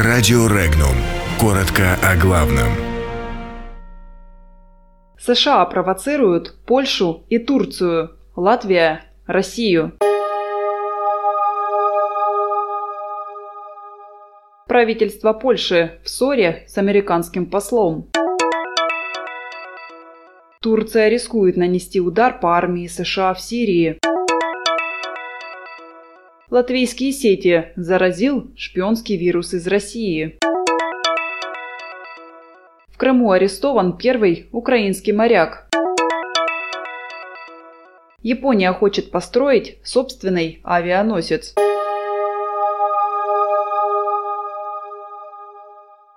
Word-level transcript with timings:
Радио 0.00 0.46
Регнум. 0.46 0.94
Коротко 1.40 1.98
о 2.04 2.14
главном. 2.16 2.68
США 5.18 5.64
провоцируют 5.64 6.54
Польшу 6.64 7.24
и 7.28 7.40
Турцию. 7.40 8.12
Латвия– 8.36 9.06
Россию. 9.26 9.94
Правительство 14.68 15.32
Польши 15.32 15.98
в 16.04 16.08
ссоре 16.08 16.62
с 16.68 16.78
американским 16.78 17.46
послом. 17.46 18.08
Турция 20.62 21.08
рискует 21.08 21.56
нанести 21.56 22.00
удар 22.00 22.38
по 22.38 22.56
армии 22.56 22.86
США 22.86 23.34
в 23.34 23.40
Сирии. 23.40 23.98
Латвийские 26.50 27.12
сети 27.12 27.72
заразил 27.76 28.50
шпионский 28.56 29.18
вирус 29.18 29.52
из 29.52 29.66
России. 29.66 30.38
В 32.88 32.96
Крыму 32.96 33.32
арестован 33.32 33.98
первый 33.98 34.48
украинский 34.50 35.12
моряк. 35.12 35.68
Япония 38.22 38.72
хочет 38.72 39.10
построить 39.10 39.76
собственный 39.82 40.60
авианосец. 40.64 41.54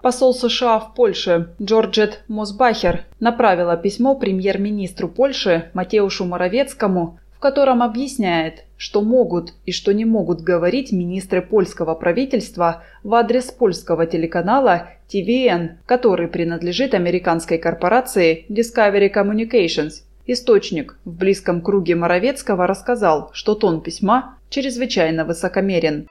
Посол 0.02 0.34
США 0.34 0.80
в 0.80 0.94
Польше 0.96 1.54
Джорджет 1.62 2.24
Мосбахер 2.30 3.04
направила 3.20 3.76
письмо 3.76 4.16
премьер-министру 4.16 5.10
Польши 5.10 5.70
Матеушу 5.74 6.24
Моровецкому 6.24 7.20
котором 7.42 7.82
объясняет, 7.82 8.66
что 8.78 9.02
могут 9.02 9.54
и 9.66 9.72
что 9.72 9.94
не 9.94 10.06
могут 10.06 10.42
говорить 10.42 10.92
министры 10.92 11.42
польского 11.42 11.96
правительства 11.96 12.84
в 13.04 13.14
адрес 13.16 13.46
польского 13.46 14.06
телеканала 14.06 14.90
TVN, 15.12 15.72
который 15.86 16.28
принадлежит 16.28 16.94
американской 16.94 17.58
корпорации 17.58 18.46
Discovery 18.48 19.12
Communications. 19.14 20.04
Источник 20.28 20.98
в 21.04 21.12
близком 21.18 21.62
круге 21.62 21.96
Моровецкого 21.96 22.68
рассказал, 22.68 23.32
что 23.34 23.56
тон 23.56 23.82
письма 23.82 24.38
чрезвычайно 24.50 25.26
высокомерен. 25.26 26.08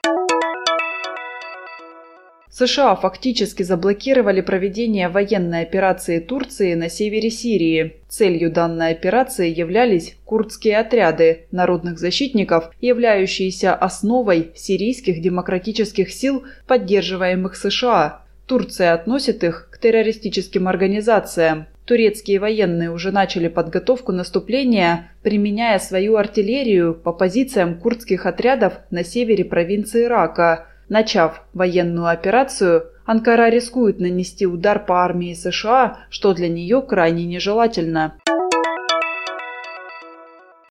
США 2.61 2.95
фактически 2.95 3.63
заблокировали 3.63 4.43
проведение 4.43 5.09
военной 5.09 5.63
операции 5.63 6.19
Турции 6.19 6.75
на 6.75 6.91
севере 6.91 7.31
Сирии. 7.31 7.95
Целью 8.07 8.53
данной 8.53 8.91
операции 8.91 9.49
являлись 9.49 10.17
курдские 10.27 10.77
отряды 10.77 11.47
народных 11.53 11.99
защитников, 11.99 12.71
являющиеся 12.83 13.75
основой 13.75 14.51
сирийских 14.55 15.23
демократических 15.23 16.13
сил, 16.13 16.45
поддерживаемых 16.67 17.57
США. 17.57 18.25
Турция 18.45 18.93
относит 18.93 19.43
их 19.43 19.71
к 19.73 19.79
террористическим 19.79 20.69
организациям. 20.69 21.67
Турецкие 21.87 22.41
военные 22.41 22.91
уже 22.91 23.11
начали 23.11 23.49
подготовку 23.49 24.13
наступления, 24.13 25.13
применяя 25.23 25.79
свою 25.79 26.17
артиллерию 26.17 26.93
по 26.95 27.15
позициям 27.15 27.81
курдских 27.81 28.27
отрядов 28.27 28.75
на 28.91 29.03
севере 29.03 29.47
провинции 29.47 30.05
Ирака– 30.05 30.67
Начав 30.91 31.43
военную 31.55 32.09
операцию, 32.09 32.87
Анкара 33.05 33.49
рискует 33.49 34.01
нанести 34.01 34.45
удар 34.45 34.85
по 34.85 35.05
армии 35.05 35.35
США, 35.35 35.99
что 36.11 36.35
для 36.35 36.49
нее 36.49 36.83
крайне 36.83 37.27
нежелательно. 37.27 38.15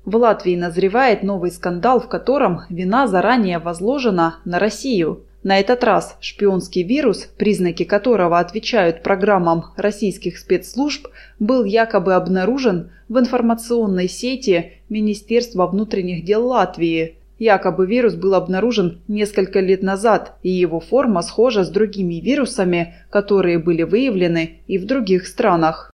В 0.03 0.17
Латвии 0.17 0.57
назревает 0.57 1.23
новый 1.23 1.51
скандал, 1.51 2.01
в 2.01 2.09
котором 2.09 2.63
вина 2.69 3.07
заранее 3.07 3.59
возложена 3.59 4.39
на 4.43 4.59
Россию. 4.59 5.23
На 5.43 5.57
этот 5.57 5.85
раз 5.85 6.17
шпионский 6.19 6.83
вирус, 6.83 7.29
признаки 7.37 7.85
которого 7.85 8.39
отвечают 8.39 9.03
программам 9.03 9.67
российских 9.77 10.37
спецслужб, 10.37 11.07
был 11.39 11.63
якобы 11.63 12.15
обнаружен 12.15 12.91
в 13.07 13.17
информационной 13.17 14.09
сети 14.09 14.73
Министерства 14.89 15.65
внутренних 15.65 16.25
дел 16.25 16.45
Латвии– 16.45 17.15
Якобы 17.39 17.87
вирус 17.87 18.15
был 18.15 18.35
обнаружен 18.35 19.01
несколько 19.07 19.61
лет 19.61 19.81
назад, 19.81 20.33
и 20.43 20.49
его 20.49 20.81
форма 20.81 21.21
схожа 21.21 21.63
с 21.63 21.69
другими 21.69 22.15
вирусами, 22.15 22.95
которые 23.09 23.59
были 23.59 23.83
выявлены 23.83 24.59
и 24.67 24.77
в 24.77 24.85
других 24.85 25.25
странах. 25.25 25.89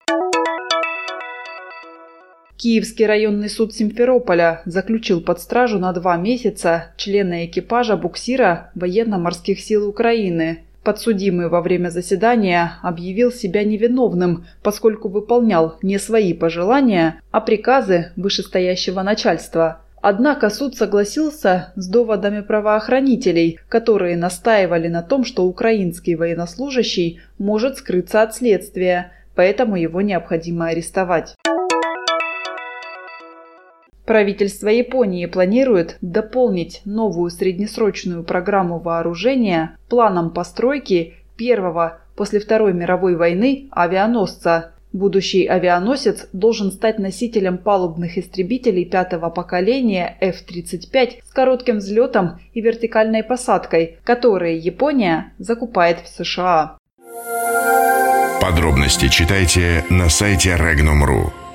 Киевский 2.56 3.06
районный 3.06 3.48
суд 3.48 3.72
Симферополя 3.72 4.62
заключил 4.64 5.20
под 5.20 5.40
стражу 5.40 5.78
на 5.78 5.92
два 5.92 6.16
месяца 6.16 6.92
члена 6.96 7.46
экипажа 7.46 7.96
буксира 7.96 8.72
военно-морских 8.74 9.60
сил 9.60 9.88
Украины. 9.88 10.64
Подсудимый 10.82 11.48
во 11.48 11.60
время 11.60 11.90
заседания 11.90 12.78
объявил 12.82 13.30
себя 13.30 13.62
невиновным, 13.62 14.46
поскольку 14.62 15.08
выполнял 15.08 15.76
не 15.82 15.98
свои 15.98 16.32
пожелания, 16.32 17.20
а 17.30 17.40
приказы 17.40 18.12
вышестоящего 18.16 19.02
начальства– 19.02 19.82
Однако 20.08 20.50
суд 20.50 20.76
согласился 20.76 21.72
с 21.74 21.88
доводами 21.88 22.40
правоохранителей, 22.40 23.58
которые 23.68 24.16
настаивали 24.16 24.86
на 24.86 25.02
том, 25.02 25.24
что 25.24 25.44
украинский 25.44 26.14
военнослужащий 26.14 27.18
может 27.38 27.78
скрыться 27.78 28.22
от 28.22 28.32
следствия, 28.32 29.10
поэтому 29.34 29.74
его 29.74 30.02
необходимо 30.02 30.66
арестовать. 30.66 31.34
Правительство 34.04 34.68
Японии 34.68 35.26
планирует 35.26 35.96
дополнить 36.00 36.82
новую 36.84 37.30
среднесрочную 37.30 38.22
программу 38.22 38.78
вооружения 38.78 39.76
планом 39.88 40.30
постройки 40.30 41.14
первого 41.36 41.98
после 42.14 42.38
Второй 42.38 42.74
мировой 42.74 43.16
войны 43.16 43.66
авианосца 43.72 44.75
Будущий 44.96 45.46
авианосец 45.46 46.26
должен 46.32 46.72
стать 46.72 46.98
носителем 46.98 47.58
палубных 47.58 48.16
истребителей 48.16 48.86
пятого 48.86 49.28
поколения 49.28 50.16
F-35 50.22 51.18
с 51.22 51.32
коротким 51.34 51.76
взлетом 51.76 52.40
и 52.54 52.62
вертикальной 52.62 53.22
посадкой, 53.22 53.98
которые 54.04 54.56
Япония 54.56 55.34
закупает 55.38 55.98
в 56.00 56.08
США. 56.08 56.78
Подробности 58.40 59.08
читайте 59.08 59.84
на 59.90 60.08
сайте 60.08 60.56
Regnum.ru. 60.56 61.45